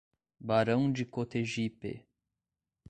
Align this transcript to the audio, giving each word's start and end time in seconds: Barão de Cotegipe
Barão 0.39 0.91
de 0.91 1.05
Cotegipe 1.05 2.03